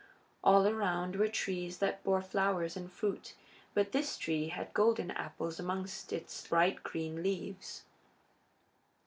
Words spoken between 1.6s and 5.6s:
that bore flowers and fruit, but this tree had golden apples